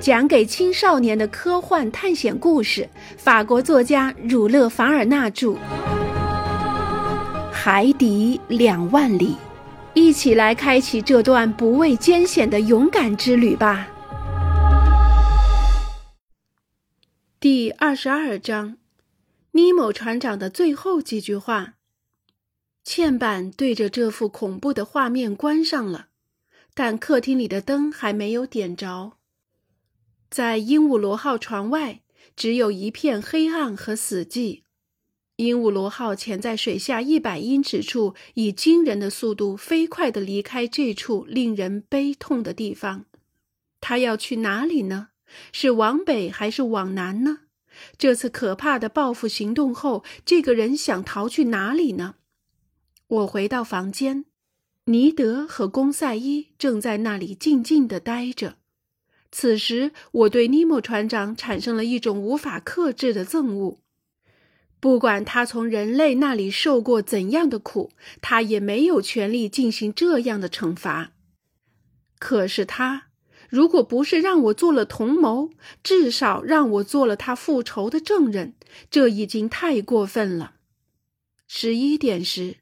[0.00, 5.48] 讲给青少年的科幻探险故事，法国作家儒勒·凡尔纳著，
[7.50, 9.32] 《海底两万里》，
[9.94, 13.88] 一起来开启这段不畏艰险的勇敢之旅吧。
[17.40, 18.76] 第二十二章，
[19.52, 21.74] 尼莫船长的最后几句话。
[22.84, 26.06] 嵌板对着这幅恐怖的画面关上了，
[26.72, 29.17] 但客厅里的灯还没有点着。
[30.30, 32.02] 在鹦鹉螺号船外，
[32.36, 34.62] 只有一片黑暗和死寂。
[35.36, 43.04] 鹦鹉螺号潜在水下一百英尺处，以惊人的速度飞快地离开这处令人悲痛的地方。
[43.80, 45.10] 它要去哪里呢？
[45.52, 47.42] 是往北还是往南呢？
[47.96, 52.16] 这次可怕的报复行动后，这个人想逃去哪里呢？
[53.06, 54.24] 我回到房间，
[54.86, 58.56] 尼德和公赛伊正在那里静静地待着。
[59.30, 63.80] 此时，我对尼莫船长产生了一种无法克制的憎恶。
[64.80, 67.90] 不管他从人类那里受过怎样的苦，
[68.20, 71.10] 他也没有权利进行这样的惩罚。
[72.20, 73.08] 可是他，
[73.50, 75.50] 如果不是让我做了同谋，
[75.82, 78.54] 至少让我做了他复仇的证人，
[78.88, 80.54] 这已经太过分了。
[81.48, 82.58] 十一点时，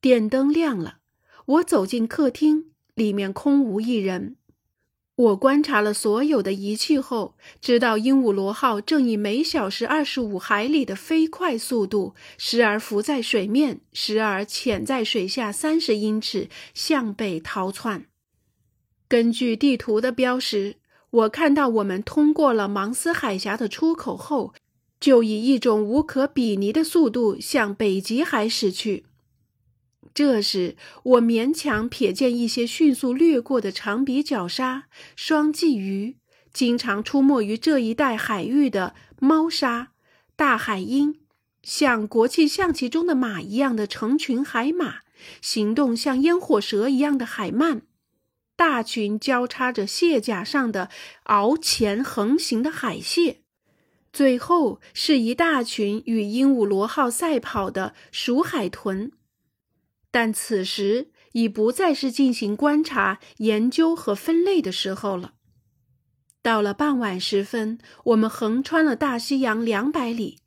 [0.00, 1.00] 电灯亮了，
[1.44, 4.37] 我走进客厅，里面空无一人。
[5.18, 18.06] 我观察了所有的仪器后，知道鹦鹉螺号正以每小时二十五海里的飞快速度，时而浮在水面，时而潜在水下三十英尺，向北逃窜。
[19.08, 20.76] 根据地图的标识，
[21.10, 24.54] 我看到我们通过了芒斯海峡的出口后，
[25.00, 29.06] 就以一种无可比拟的速度向北极海驶去。
[30.14, 36.16] 这时，我勉强瞥见一些迅速掠过的长鼻角鲨、双鲫鱼，
[36.52, 39.92] 经常出没于这一带海域的猫鲨、
[40.34, 41.20] 大海鹰，
[41.62, 45.00] 像国际象棋中的马一样的成群海马，
[45.40, 47.82] 行动像烟火蛇一样的海鳗，
[48.56, 50.90] 大群交叉着蟹甲上的
[51.26, 53.42] 螯前横行的海蟹，
[54.12, 59.12] 最后是一大群与鹦鹉螺号赛跑的鼠海豚。
[60.10, 65.34] 但此时已不再是进行观察、研究和分类的时候了。
[66.40, 70.38] 到了傍晚时分，我们横穿了大西洋两百里。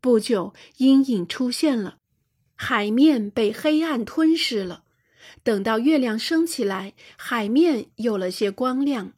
[0.00, 1.98] 不久，阴影出现了，
[2.54, 4.84] 海面被黑暗吞噬了。
[5.42, 9.14] 等到月亮升起来，海面有了些光亮。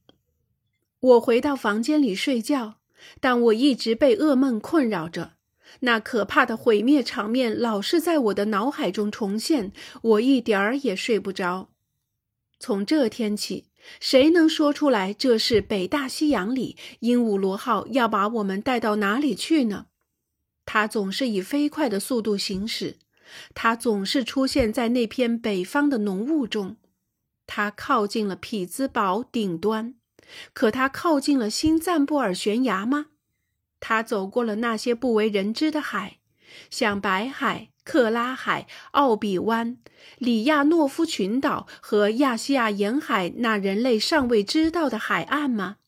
[1.01, 2.77] 我回到房间里睡觉，
[3.21, 5.33] 但我一直被噩梦困扰着。
[5.81, 9.73] 那可怕的毁灭场面老是在我的脑海中重现，
[10.03, 11.69] 我一点儿也睡不着。
[12.59, 13.65] 从这天起，
[13.99, 19.87] 谁能说出来这是北大西洋里鹦鹉螺号要把我们带到哪里去呢？
[20.67, 22.97] 它总是以飞快的速度行驶，
[23.55, 26.77] 它总是出现在那片北方的浓雾中。
[27.47, 29.95] 它靠近了匹兹堡顶端，
[30.53, 33.07] 可它靠近了新赞布尔悬崖吗？
[33.81, 36.19] 他走过了那些不为人知的海，
[36.71, 39.79] 像白海、克拉海、奥比湾、
[40.19, 45.79] 里亚诺夫群岛和亚细亚沿海那人类尚未知道的海岸吗？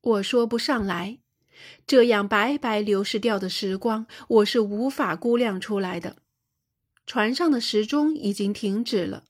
[0.00, 1.18] 我说不上来。
[1.86, 6.16] 这样白白流逝掉的时光，我是无法估量出来的。
[7.06, 9.24] 船上的时钟已经停止了，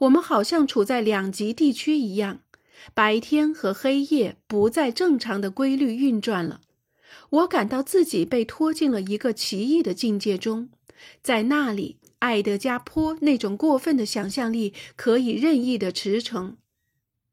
[0.00, 2.40] 我们好像处在两极地区一样，
[2.94, 6.60] 白天和黑夜不再正常的规律运转了。
[7.30, 10.70] 我感到自己被拖进了一个奇异的境界中，
[11.22, 16.54] 在那里，爱德加坡那种过分的想象力可以任意的驰骋。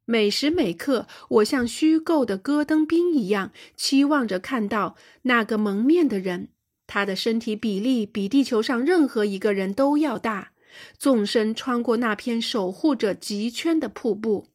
[0.06, 6.50] 每时每刻，我像虚构的戈登兵一样，期望着看到那个蒙面的人。
[6.88, 10.54] 他的身体比例比地球上任何一个人都要大，
[10.98, 14.48] 纵身穿过那片守护着极圈的瀑布。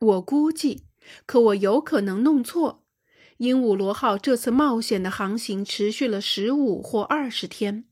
[0.00, 0.82] 我估计，
[1.24, 2.82] 可我有可能弄错。
[3.38, 7.84] 鹦鹉螺号这次冒险的航行持续了十五或二十天。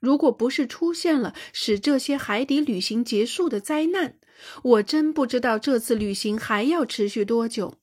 [0.00, 4.18] 如果不是出现了使这些海底旅行结束的灾难，
[4.62, 7.78] 我真不知道这次旅行还要持续多久。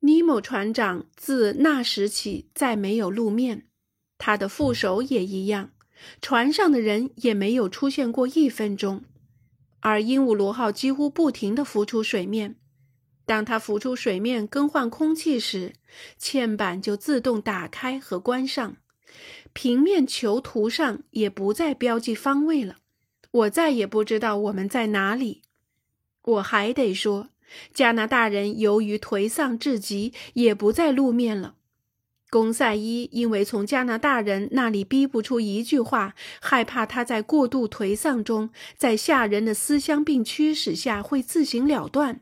[0.00, 3.68] 尼莫船长自那时起再没有露面，
[4.18, 5.70] 他的副手也一样，
[6.20, 9.04] 船上的人也没有出现过一分钟。
[9.78, 12.56] 而鹦鹉螺号几乎不停地浮出水面。
[13.32, 15.72] 当它浮出水面更换空气时，
[16.20, 18.76] 嵌板就自动打开和关上，
[19.54, 22.76] 平面球图上也不再标记方位了。
[23.30, 25.40] 我再也不知道我们在哪里。
[26.24, 27.30] 我还得说，
[27.72, 31.54] 加拿大人由于颓丧至极，也不再露面了。
[32.28, 42.20] 公赛伊因为从加拿大人那里逼不出一句话，害怕他在过度颓丧中，在吓人的思乡病驱使下会自行了断，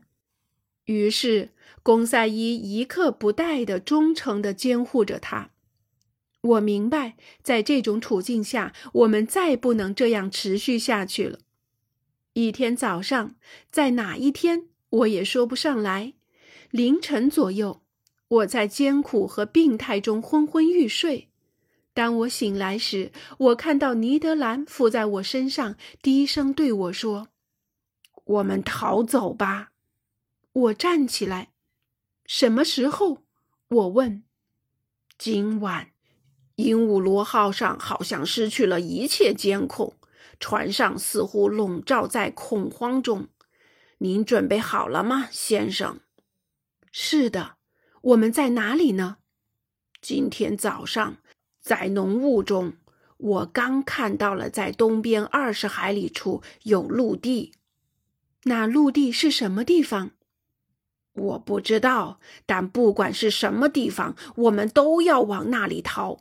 [0.85, 1.49] 于是
[1.83, 5.51] 公赛伊一刻不怠地忠诚地监护着他。
[6.41, 11.39] 我明白，在这种处境下，我们再不能这样持续下去了。
[12.33, 13.35] 一天早上，
[13.69, 16.13] 在哪一天我也说不上来，
[16.71, 17.81] 凌晨左右。
[18.27, 21.27] 我在艰苦和病态中昏昏欲睡。
[21.93, 27.27] 当我醒来时，我看到尼德兰伏在我身上，低声对我说
[28.23, 29.70] ：“我们逃走吧。”
[30.53, 31.51] 我站起来。
[32.25, 33.23] 什么时候？
[33.67, 34.23] 我问。
[35.17, 35.91] 今晚，
[36.55, 39.95] 鹦鹉螺号上好像失去了一切监控，
[40.39, 43.29] 船上似乎笼罩在恐慌中。
[43.99, 45.99] 您准备好了吗，先生？
[46.91, 47.57] 是的。
[48.01, 49.17] 我们在哪里呢？
[50.01, 51.17] 今天早上，
[51.61, 52.73] 在浓雾中，
[53.17, 57.53] 我刚看到了在东边二十海里处有陆地。
[58.45, 60.11] 那陆地是什么地方？
[61.13, 62.19] 我不知道。
[62.45, 66.19] 但不管是什么地方，我们都要往那里逃。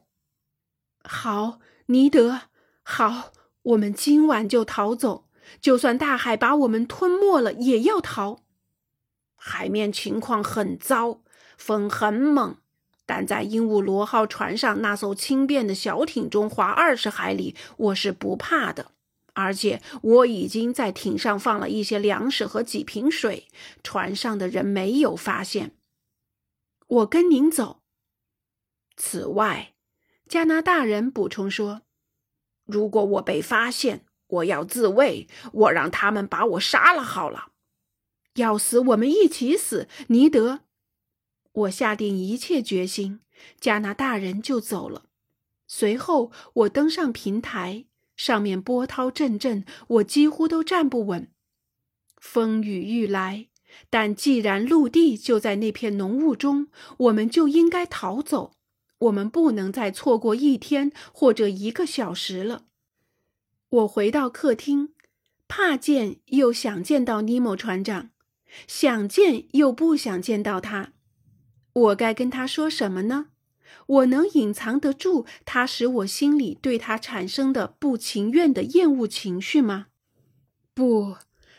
[1.03, 2.43] 好，尼德，
[2.83, 3.33] 好，
[3.63, 5.27] 我们今晚就逃走。
[5.61, 8.41] 就算大海把我们吞没了，也要逃。
[9.37, 11.21] 海面情况很糟。
[11.57, 12.57] 风很猛，
[13.05, 18.93] 但在鹦鹉螺号船上那艘轻便的小艇中划二十海里，我是不怕的。
[19.35, 23.49] 而且我已经在艇上放了一些粮食和几瓶水，
[23.83, 25.77] 船上的人没有发现。
[26.87, 27.83] 我跟您走。
[28.97, 29.75] 此外，
[30.29, 31.83] 加拿大人补充说
[32.67, 37.53] ：“如果我被发现，我要自卫，我让他们把我杀了好了。
[38.35, 40.61] 要死，我们一起死，尼德。”
[41.53, 43.21] 我下定一切决心，
[43.59, 45.07] 加拿大人就走了。
[45.67, 47.87] 随后，我登上平台，
[48.21, 51.31] 上面波涛阵阵，我几乎都站不稳。
[52.21, 53.47] 风雨欲来，
[53.89, 56.69] 但既然陆地就在那片浓雾中，
[56.99, 58.53] 我们就应该逃走。
[58.99, 62.67] 我们不能再错过一天或者一个小时了。
[63.71, 64.93] 我回到客厅，
[65.49, 68.11] 怕见又想见到尼莫船长，
[68.67, 70.93] 想见又不想见到他。
[71.73, 73.29] 我该跟他说什么呢？
[73.87, 79.87] 我能隐藏得住他使我心里对他产生的不情愿的厌恶情绪吗？
[80.75, 81.17] 不，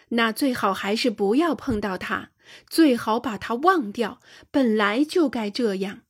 [0.10, 2.32] 那最好还是不要碰到他，
[2.70, 4.20] 最好把他忘掉。
[4.50, 6.02] 本来就该这样。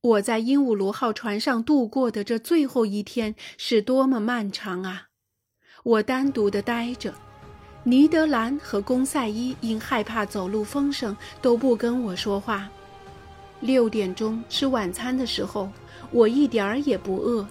[0.00, 5.06] 我在鹦鹉螺号船上度过的这最后一天是多么漫长啊！
[5.84, 7.14] 我单独的待着，
[7.84, 12.68] 尼德兰和公赛伊因害怕走路风声都不跟我说话。
[13.62, 15.70] 六点钟吃晚餐的时候，
[16.10, 17.46] 我一点儿也不饿，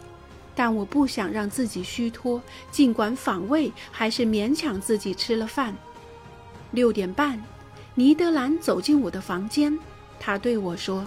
[0.54, 5.74] 但我不想让自己虚脱，尽管反胃，还是勉强自己吃了饭。
[6.72, 7.42] 六点半，
[7.96, 9.80] 尼德兰走进我的房间，
[10.20, 11.06] 他对我说：“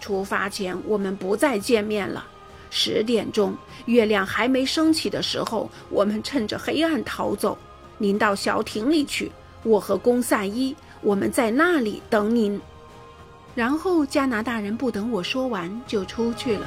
[0.00, 2.26] 出发前我们不再见面了。
[2.68, 3.56] 十点钟，
[3.86, 7.56] 月亮还没升起的时候，我们趁着黑暗逃走。
[7.96, 12.60] 您到小艇里去，我和公赛伊，我们在那里等您。”
[13.54, 16.66] 然后加拿大人不等我说完就出去了。